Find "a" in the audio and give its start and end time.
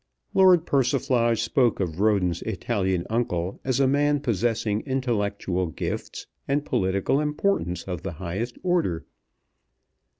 3.79-3.85